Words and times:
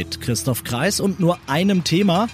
Mit 0.00 0.22
Christoph 0.22 0.64
Kreis 0.64 0.98
und 0.98 1.20
nur 1.20 1.38
einem 1.46 1.84
Thema. 1.84 2.30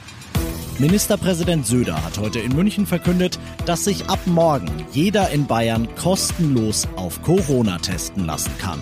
Ministerpräsident 0.78 1.66
Söder 1.66 2.04
hat 2.04 2.16
heute 2.16 2.38
in 2.38 2.54
München 2.54 2.86
verkündet, 2.86 3.40
dass 3.64 3.82
sich 3.82 4.06
ab 4.06 4.20
morgen 4.26 4.70
jeder 4.92 5.30
in 5.30 5.48
Bayern 5.48 5.88
kostenlos 5.96 6.86
auf 6.94 7.22
Corona 7.22 7.78
testen 7.78 8.24
lassen 8.24 8.52
kann. 8.60 8.80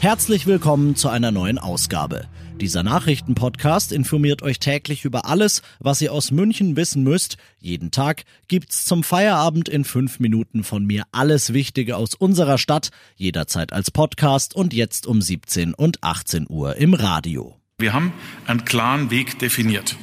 Herzlich 0.00 0.46
willkommen 0.46 0.94
zu 0.94 1.08
einer 1.08 1.30
neuen 1.30 1.58
Ausgabe. 1.58 2.26
Dieser 2.60 2.82
Nachrichtenpodcast 2.82 3.92
informiert 3.92 4.42
euch 4.42 4.58
täglich 4.58 5.06
über 5.06 5.24
alles, 5.24 5.62
was 5.78 6.02
ihr 6.02 6.12
aus 6.12 6.32
München 6.32 6.76
wissen 6.76 7.02
müsst. 7.02 7.38
Jeden 7.60 7.90
Tag 7.90 8.24
gibt's 8.48 8.84
zum 8.84 9.02
Feierabend 9.02 9.70
in 9.70 9.84
fünf 9.84 10.20
Minuten 10.20 10.64
von 10.64 10.84
mir 10.84 11.04
alles 11.12 11.54
Wichtige 11.54 11.96
aus 11.96 12.14
unserer 12.14 12.58
Stadt, 12.58 12.90
jederzeit 13.16 13.72
als 13.72 13.90
Podcast 13.90 14.54
und 14.54 14.74
jetzt 14.74 15.06
um 15.06 15.22
17 15.22 15.72
und 15.72 16.04
18 16.04 16.44
Uhr 16.50 16.76
im 16.76 16.92
Radio. 16.92 17.59
Wir 17.80 17.92
haben 17.92 18.12
einen 18.46 18.64
klaren 18.64 19.10
Weg 19.10 19.38
definiert. 19.38 19.96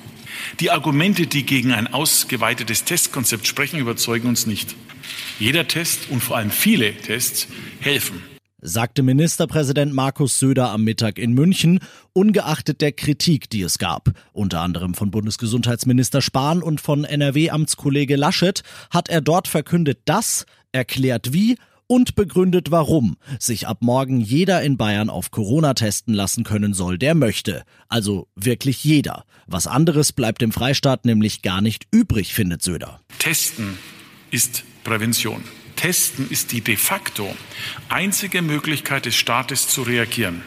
Die 0.60 0.72
Argumente, 0.72 1.28
die 1.28 1.46
gegen 1.46 1.72
ein 1.72 1.88
ausgeweitetes 1.94 2.84
Testkonzept 2.84 3.48
sprechen, 3.48 3.80
überzeugen 3.80 4.28
uns 4.28 4.46
nicht. 4.46 4.76
Jeder 5.40 5.68
Test 5.68 6.10
und 6.10 6.22
vor 6.22 6.38
allem 6.38 6.52
viele 6.52 6.94
Tests 6.96 7.48
helfen 7.80 8.22
sagte 8.60 9.04
Ministerpräsident 9.04 9.94
Markus 9.94 10.40
Söder 10.40 10.72
am 10.72 10.84
Mittag 10.84 11.20
in 11.20 11.34
München, 11.34 11.80
ungeachtet 12.14 12.82
der 12.82 12.92
Kritik, 12.92 13.50
die 13.50 13.62
es 13.62 13.78
gab. 13.78 14.10
Unter 14.34 14.62
anderem 14.62 14.94
von 14.94 15.12
Bundesgesundheitsminister 15.12 16.22
Spahn 16.22 16.64
und 16.64 16.82
von 16.82 17.04
NRW-Amtskollege 17.04 18.16
Laschet 18.16 18.64
hat 18.90 19.10
er 19.10 19.22
dort 19.22 19.48
verkündet, 19.48 20.00
dass, 20.06 20.46
erklärt 20.72 21.34
wie 21.34 21.58
und 21.88 22.16
begründet, 22.16 22.72
warum 22.72 23.18
sich 23.40 23.68
ab 23.68 23.80
morgen 23.82 24.20
jeder 24.20 24.62
in 24.62 24.78
Bayern 24.78 25.10
auf 25.10 25.32
Corona 25.32 25.74
testen 25.74 26.14
lassen 26.14 26.44
können 26.44 26.74
soll, 26.74 26.98
der 26.98 27.16
möchte. 27.16 27.64
Also 27.88 28.28
wirklich 28.36 28.84
jeder. 28.84 29.24
Was 29.48 29.68
anderes 29.68 30.12
bleibt 30.12 30.42
dem 30.42 30.52
Freistaat 30.52 31.06
nämlich 31.06 31.42
gar 31.42 31.62
nicht 31.62 31.88
übrig, 31.92 32.34
findet 32.34 32.62
Söder. 32.62 33.02
Testen 33.20 33.78
ist 34.32 34.64
Prävention. 34.84 35.44
Testen 35.76 36.30
ist 36.30 36.52
die 36.52 36.62
de 36.62 36.76
facto 36.76 37.34
einzige 37.88 38.42
Möglichkeit 38.42 39.06
des 39.06 39.16
Staates 39.16 39.68
zu 39.68 39.84
reagieren. 39.84 40.42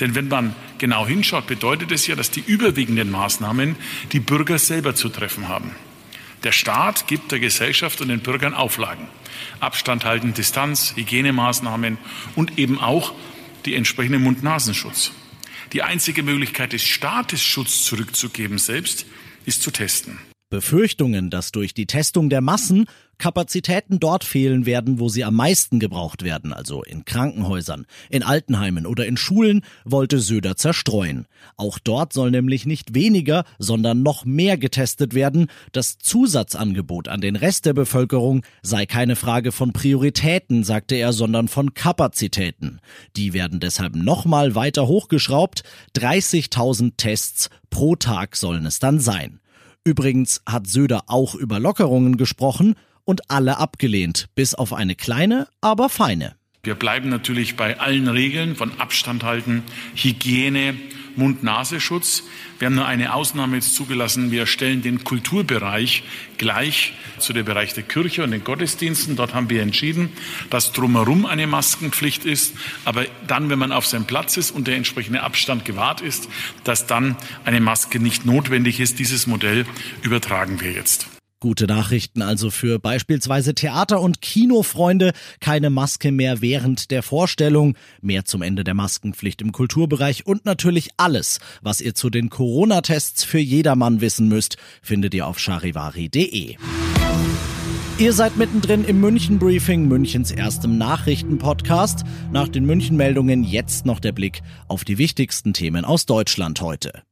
Denn 0.00 0.14
wenn 0.14 0.28
man 0.28 0.54
genau 0.78 1.06
hinschaut, 1.06 1.46
bedeutet 1.46 1.92
es 1.92 2.06
ja, 2.06 2.16
dass 2.16 2.30
die 2.30 2.40
überwiegenden 2.40 3.10
Maßnahmen 3.10 3.76
die 4.12 4.20
Bürger 4.20 4.58
selber 4.58 4.94
zu 4.94 5.08
treffen 5.08 5.48
haben. 5.48 5.70
Der 6.42 6.52
Staat 6.52 7.06
gibt 7.06 7.32
der 7.32 7.40
Gesellschaft 7.40 8.00
und 8.00 8.08
den 8.08 8.20
Bürgern 8.20 8.54
Auflagen. 8.54 9.08
Abstand 9.60 10.04
halten, 10.04 10.32
Distanz, 10.32 10.94
Hygienemaßnahmen 10.96 11.98
und 12.34 12.58
eben 12.58 12.80
auch 12.80 13.12
die 13.66 13.74
entsprechende 13.74 14.18
Mund-Nasenschutz. 14.18 15.12
Die 15.72 15.82
einzige 15.82 16.22
Möglichkeit 16.22 16.72
des 16.72 16.82
Staates, 16.82 17.42
Schutz 17.42 17.84
zurückzugeben 17.84 18.58
selbst, 18.58 19.06
ist 19.44 19.62
zu 19.62 19.70
testen. 19.70 20.18
Befürchtungen, 20.50 21.30
dass 21.30 21.52
durch 21.52 21.74
die 21.74 21.86
Testung 21.86 22.28
der 22.28 22.40
Massen 22.40 22.86
Kapazitäten 23.18 24.00
dort 24.00 24.24
fehlen 24.24 24.66
werden, 24.66 24.98
wo 24.98 25.08
sie 25.08 25.24
am 25.24 25.36
meisten 25.36 25.78
gebraucht 25.78 26.24
werden, 26.24 26.52
also 26.52 26.82
in 26.82 27.04
Krankenhäusern, 27.04 27.86
in 28.08 28.24
Altenheimen 28.24 28.86
oder 28.86 29.06
in 29.06 29.16
Schulen, 29.16 29.62
wollte 29.84 30.18
Söder 30.18 30.56
zerstreuen. 30.56 31.26
Auch 31.56 31.78
dort 31.78 32.12
soll 32.12 32.32
nämlich 32.32 32.66
nicht 32.66 32.94
weniger, 32.94 33.44
sondern 33.58 34.02
noch 34.02 34.24
mehr 34.24 34.58
getestet 34.58 35.14
werden. 35.14 35.46
Das 35.70 35.98
Zusatzangebot 35.98 37.08
an 37.08 37.20
den 37.20 37.36
Rest 37.36 37.66
der 37.66 37.74
Bevölkerung 37.74 38.42
sei 38.62 38.86
keine 38.86 39.16
Frage 39.16 39.52
von 39.52 39.72
Prioritäten, 39.72 40.64
sagte 40.64 40.96
er, 40.96 41.12
sondern 41.12 41.46
von 41.46 41.74
Kapazitäten. 41.74 42.80
Die 43.16 43.34
werden 43.34 43.60
deshalb 43.60 43.94
nochmal 43.94 44.56
weiter 44.56 44.88
hochgeschraubt. 44.88 45.62
30.000 45.96 46.94
Tests 46.96 47.50
pro 47.68 47.94
Tag 47.94 48.34
sollen 48.34 48.66
es 48.66 48.80
dann 48.80 48.98
sein. 48.98 49.40
Übrigens 49.84 50.42
hat 50.46 50.66
Söder 50.66 51.04
auch 51.06 51.34
über 51.34 51.58
Lockerungen 51.58 52.16
gesprochen 52.16 52.74
und 53.04 53.30
alle 53.30 53.56
abgelehnt, 53.56 54.28
bis 54.34 54.54
auf 54.54 54.72
eine 54.72 54.94
kleine, 54.94 55.48
aber 55.60 55.88
feine. 55.88 56.36
Wir 56.62 56.74
bleiben 56.74 57.08
natürlich 57.08 57.56
bei 57.56 57.80
allen 57.80 58.06
Regeln 58.06 58.54
von 58.54 58.78
Abstand 58.78 59.24
halten, 59.24 59.62
Hygiene, 59.94 60.74
Mund-Nasenschutz. 61.16 62.24
Wir 62.58 62.66
haben 62.66 62.74
nur 62.74 62.86
eine 62.86 63.14
Ausnahme 63.14 63.56
jetzt 63.56 63.74
zugelassen. 63.74 64.30
Wir 64.30 64.46
stellen 64.46 64.82
den 64.82 65.04
Kulturbereich 65.04 66.02
gleich 66.38 66.94
zu 67.18 67.32
dem 67.32 67.44
Bereich 67.44 67.74
der 67.74 67.82
Kirche 67.82 68.24
und 68.24 68.30
den 68.30 68.44
Gottesdiensten. 68.44 69.16
Dort 69.16 69.34
haben 69.34 69.50
wir 69.50 69.62
entschieden, 69.62 70.10
dass 70.50 70.72
drumherum 70.72 71.26
eine 71.26 71.46
Maskenpflicht 71.46 72.24
ist. 72.24 72.54
Aber 72.84 73.06
dann, 73.26 73.50
wenn 73.50 73.58
man 73.58 73.72
auf 73.72 73.86
seinem 73.86 74.06
Platz 74.06 74.36
ist 74.36 74.50
und 74.50 74.66
der 74.66 74.76
entsprechende 74.76 75.22
Abstand 75.22 75.64
gewahrt 75.64 76.00
ist, 76.00 76.28
dass 76.64 76.86
dann 76.86 77.16
eine 77.44 77.60
Maske 77.60 78.00
nicht 78.00 78.26
notwendig 78.26 78.80
ist. 78.80 78.98
Dieses 78.98 79.26
Modell 79.26 79.66
übertragen 80.02 80.60
wir 80.60 80.72
jetzt. 80.72 81.19
Gute 81.42 81.66
Nachrichten 81.66 82.20
also 82.20 82.50
für 82.50 82.78
beispielsweise 82.78 83.54
Theater- 83.54 84.02
und 84.02 84.20
Kinofreunde. 84.20 85.12
Keine 85.40 85.70
Maske 85.70 86.12
mehr 86.12 86.42
während 86.42 86.90
der 86.90 87.02
Vorstellung. 87.02 87.78
Mehr 88.02 88.26
zum 88.26 88.42
Ende 88.42 88.62
der 88.62 88.74
Maskenpflicht 88.74 89.40
im 89.40 89.50
Kulturbereich 89.50 90.26
und 90.26 90.44
natürlich 90.44 90.90
alles, 90.98 91.40
was 91.62 91.80
ihr 91.80 91.94
zu 91.94 92.10
den 92.10 92.28
Corona-Tests 92.28 93.24
für 93.24 93.38
jedermann 93.38 94.02
wissen 94.02 94.28
müsst, 94.28 94.58
findet 94.82 95.14
ihr 95.14 95.26
auf 95.26 95.38
charivari.de. 95.38 96.56
Ihr 97.98 98.12
seid 98.12 98.36
mittendrin 98.36 98.84
im 98.84 99.00
München 99.00 99.38
Briefing, 99.38 99.88
Münchens 99.88 100.32
erstem 100.32 100.76
Nachrichtenpodcast. 100.76 102.04
Nach 102.32 102.48
den 102.48 102.66
München 102.66 102.98
Meldungen 102.98 103.44
jetzt 103.44 103.86
noch 103.86 104.00
der 104.00 104.12
Blick 104.12 104.42
auf 104.68 104.84
die 104.84 104.98
wichtigsten 104.98 105.54
Themen 105.54 105.86
aus 105.86 106.04
Deutschland 106.04 106.60
heute 106.60 107.02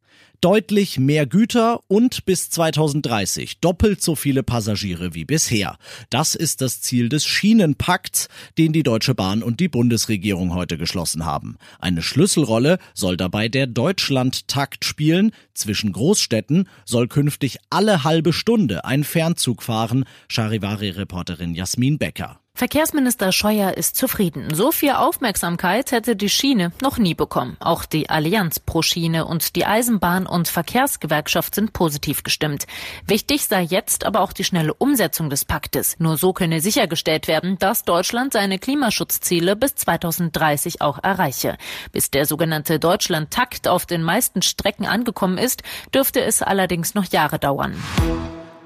deutlich 0.40 0.98
mehr 0.98 1.26
Güter 1.26 1.80
und 1.88 2.24
bis 2.24 2.50
2030 2.50 3.60
doppelt 3.60 4.02
so 4.02 4.14
viele 4.14 4.42
Passagiere 4.42 5.14
wie 5.14 5.24
bisher. 5.24 5.78
Das 6.10 6.34
ist 6.34 6.60
das 6.60 6.80
Ziel 6.80 7.08
des 7.08 7.26
Schienenpakts, 7.26 8.28
den 8.56 8.72
die 8.72 8.82
Deutsche 8.82 9.14
Bahn 9.14 9.42
und 9.42 9.60
die 9.60 9.68
Bundesregierung 9.68 10.54
heute 10.54 10.78
geschlossen 10.78 11.24
haben. 11.24 11.56
Eine 11.78 12.02
Schlüsselrolle 12.02 12.78
soll 12.94 13.16
dabei 13.16 13.48
der 13.48 13.66
Deutschlandtakt 13.66 14.84
spielen. 14.84 15.32
Zwischen 15.54 15.92
Großstädten 15.92 16.68
soll 16.84 17.08
künftig 17.08 17.58
alle 17.70 18.04
halbe 18.04 18.32
Stunde 18.32 18.84
ein 18.84 19.04
Fernzug 19.04 19.62
fahren, 19.62 20.04
Charivari-Reporterin 20.28 21.54
Jasmin 21.54 21.98
Becker. 21.98 22.40
Verkehrsminister 22.58 23.30
Scheuer 23.30 23.74
ist 23.74 23.94
zufrieden. 23.94 24.52
So 24.52 24.72
viel 24.72 24.90
Aufmerksamkeit 24.90 25.92
hätte 25.92 26.16
die 26.16 26.28
Schiene 26.28 26.72
noch 26.82 26.98
nie 26.98 27.14
bekommen. 27.14 27.56
Auch 27.60 27.84
die 27.84 28.10
Allianz 28.10 28.58
pro 28.58 28.82
Schiene 28.82 29.26
und 29.26 29.54
die 29.54 29.64
Eisenbahn- 29.64 30.26
und 30.26 30.48
Verkehrsgewerkschaft 30.48 31.54
sind 31.54 31.72
positiv 31.72 32.24
gestimmt. 32.24 32.66
Wichtig 33.06 33.46
sei 33.46 33.62
jetzt 33.62 34.04
aber 34.04 34.22
auch 34.22 34.32
die 34.32 34.42
schnelle 34.42 34.74
Umsetzung 34.74 35.30
des 35.30 35.44
Paktes. 35.44 36.00
Nur 36.00 36.16
so 36.16 36.32
könne 36.32 36.60
sichergestellt 36.60 37.28
werden, 37.28 37.60
dass 37.60 37.84
Deutschland 37.84 38.32
seine 38.32 38.58
Klimaschutzziele 38.58 39.54
bis 39.54 39.76
2030 39.76 40.82
auch 40.82 40.98
erreiche. 41.00 41.58
Bis 41.92 42.10
der 42.10 42.26
sogenannte 42.26 42.80
Deutschland-Takt 42.80 43.68
auf 43.68 43.86
den 43.86 44.02
meisten 44.02 44.42
Strecken 44.42 44.84
angekommen 44.84 45.38
ist, 45.38 45.62
dürfte 45.94 46.22
es 46.22 46.42
allerdings 46.42 46.96
noch 46.96 47.04
Jahre 47.04 47.38
dauern. 47.38 47.76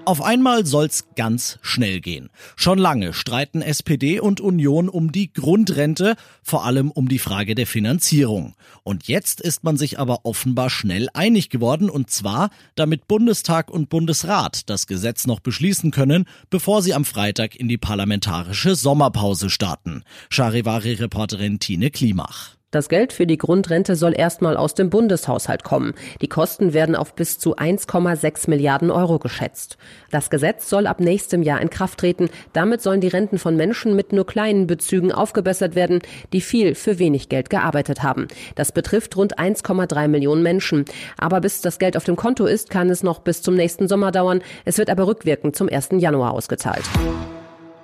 Auf 0.05 0.21
einmal 0.21 0.67
soll's 0.67 1.05
ganz 1.15 1.61
schnell 1.63 2.01
gehen. 2.01 2.29
Schon 2.57 2.79
lange 2.79 3.13
streiten 3.13 3.63
SPD 3.63 4.19
und 4.19 4.41
Union 4.41 4.89
um 4.89 5.13
die 5.13 5.33
Grundrente, 5.33 6.17
vor 6.43 6.65
allem 6.65 6.91
um 6.91 7.09
die 7.09 7.21
Frage 7.21 7.55
der 7.55 7.69
Finanzierung. 7.69 8.55
Und 8.83 9.07
jetzt 9.07 9.41
ist 9.41 9.63
man 9.63 9.77
sich 9.77 10.01
aber 10.01 10.25
offenbar 10.25 10.71
schnell 10.71 11.09
einig 11.15 11.51
geworden, 11.51 11.89
und 11.89 12.11
zwar, 12.11 12.51
damit 12.75 13.07
Bundestag 13.07 13.71
und 13.71 13.91
Bundesrat 13.91 14.69
das 14.69 14.89
Gesetz 14.89 15.29
noch 15.29 15.39
beschließen 15.39 15.93
können, 15.93 16.25
bevor 16.51 16.83
sie 16.83 16.95
am 16.95 17.05
Freitag 17.05 17.55
in 17.55 17.69
die 17.69 17.79
parlamentarische 17.79 18.75
Sommerpause 18.75 19.51
starten. 19.51 20.03
Charivari-Reporterin 20.31 21.61
Tine 21.61 21.91
Klimach. 21.91 22.57
Das 22.73 22.89
Geld 22.89 23.13
für 23.13 23.27
die 23.27 23.37
Grundrente 23.37 23.97
soll 23.97 24.15
erstmal 24.19 24.57
aus 24.57 24.73
dem 24.73 24.89
Bundeshaushalt 24.89 25.63
kommen. 25.63 25.93
Die 26.23 26.29
Kosten 26.29 26.73
werden 26.73 26.97
auf 26.97 27.15
bis 27.15 27.39
zu 27.39 27.55
1,6 27.55 28.49
Milliarden 28.49 28.91
Euro 28.91 29.19
geschätzt. 29.19 29.77
Das 30.11 30.31
Gesetz 30.31 30.71
soll 30.71 30.87
ab 30.87 30.99
nächstem 30.99 31.43
Jahr 31.43 31.61
in 31.61 31.69
Kraft 31.69 32.01
treten. 32.01 32.31
Damit 32.55 32.81
sollen 32.81 33.03
die 33.03 33.09
Renten 33.09 33.39
von 33.39 33.57
Menschen 33.57 33.95
mit 33.95 34.15
nur 34.15 34.25
kleinen 34.25 34.67
Bezügen 34.67 35.13
aufgebessert 35.13 35.75
werden, 35.75 36.01
die 36.33 36.41
viel 36.41 36.75
für 36.75 36.99
wenig 36.99 37.29
Geld 37.29 37.51
gearbeitet 37.51 38.03
haben. 38.03 38.27
Das 38.55 38.73
betrifft 38.73 39.19
rund 39.19 39.39
1,3 39.39 40.09
Millionen 40.09 40.43
Menschen. 40.43 40.87
Aber 41.19 41.43
bis 41.43 41.61
das 41.61 41.79
Geld 41.79 41.95
auf 41.95 42.05
dem 42.05 42.17
Konto 42.17 42.47
ist, 42.47 42.71
kann 42.71 42.89
es 42.89 43.03
noch 43.03 43.19
bis 43.19 43.43
zum 43.43 43.55
nächsten 43.55 43.87
Sommer 43.87 44.13
dauern. 44.13 44.41
Es 44.65 44.79
wird 44.79 44.89
aber 44.89 45.07
rückwirkend 45.07 45.57
zum 45.57 45.69
1. 45.69 45.91
Januar 45.99 46.33
ausgezahlt. 46.33 46.85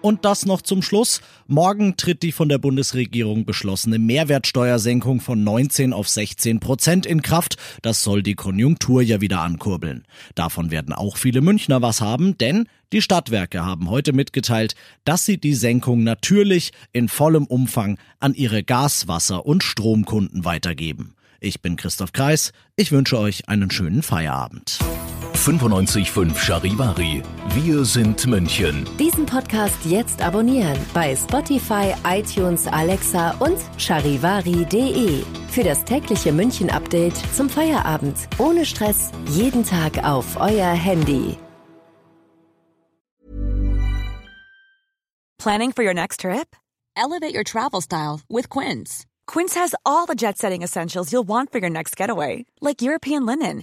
Und 0.01 0.25
das 0.25 0.47
noch 0.47 0.63
zum 0.63 0.83
Schluss. 0.83 1.21
Morgen 1.49 1.97
tritt 1.97 2.23
die 2.23 2.31
von 2.31 2.49
der 2.49 2.59
Bundesregierung 2.59 3.45
beschlossene 3.45 3.99
Mehrwertsteuersenkung 3.99 5.21
von 5.21 5.43
19 5.43 5.93
auf 5.93 6.09
16 6.09 6.61
Prozent 6.61 7.05
in 7.05 7.23
Kraft. 7.23 7.57
Das 7.83 8.05
soll 8.05 8.23
die 8.23 8.35
Konjunktur 8.35 9.03
ja 9.03 9.21
wieder 9.21 9.41
ankurbeln. 9.41 10.05
Davon 10.35 10.71
werden 10.71 10.95
auch 10.95 11.17
viele 11.17 11.41
Münchner 11.41 11.83
was 11.83 12.01
haben, 12.01 12.39
denn 12.39 12.69
die 12.93 13.03
Stadtwerke 13.03 13.65
haben 13.65 13.91
heute 13.91 14.13
mitgeteilt, 14.13 14.77
dass 15.05 15.25
sie 15.25 15.39
die 15.39 15.55
Senkung 15.55 16.05
natürlich 16.05 16.73
in 16.93 17.09
vollem 17.09 17.47
Umfang 17.47 17.99
an 18.21 18.35
ihre 18.35 18.63
Gas-, 18.63 19.09
Wasser- 19.09 19.47
und 19.47 19.65
Stromkunden 19.65 20.45
weitergeben. 20.45 21.15
Ich 21.41 21.61
bin 21.61 21.77
Christoph 21.77 22.13
Kreis. 22.13 22.53
Ich 22.77 22.93
wünsche 22.93 23.19
euch 23.19 23.49
einen 23.49 23.71
schönen 23.71 24.03
Feierabend. 24.03 24.79
95.5 25.39 26.37
Charivari. 26.37 27.23
Wir 27.55 27.85
sind 27.85 28.27
München. 28.27 28.85
Diesen 28.99 29.25
Podcast 29.25 29.79
jetzt 29.85 30.21
abonnieren 30.21 30.77
bei 30.93 31.15
Spotify, 31.15 31.95
iTunes, 32.05 32.67
Alexa 32.67 33.31
und 33.39 33.57
charivari.de. 33.79 35.23
Für 35.49 35.63
das 35.63 35.85
tägliche 35.85 36.33
München-Update 36.33 37.17
zum 37.35 37.49
Feierabend. 37.49 38.17
Ohne 38.39 38.67
Stress. 38.67 39.13
Jeden 39.31 39.65
Tag 39.65 40.05
auf 40.05 40.37
euer 40.41 40.73
Handy. 40.73 41.39
Planning 45.39 45.73
for 45.73 45.85
your 45.85 45.95
next 45.95 46.21
trip? 46.21 46.57
Elevate 46.97 47.33
your 47.33 47.45
travel 47.45 47.81
style 47.81 48.21
with 48.29 48.49
Quince. 48.51 49.07
Quince 49.29 49.55
has 49.55 49.75
all 49.87 50.05
the 50.05 50.17
jet 50.17 50.37
setting 50.37 50.63
essentials 50.63 51.13
you'll 51.13 51.27
want 51.27 51.53
for 51.53 51.59
your 51.59 51.71
next 51.71 51.97
getaway, 51.97 52.45
like 52.61 52.83
European 52.83 53.25
linen 53.25 53.63